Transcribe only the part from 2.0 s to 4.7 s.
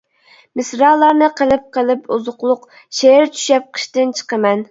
ئوزۇقلۇق، شېئىر چۈشەپ قىشتىن چىقىمەن.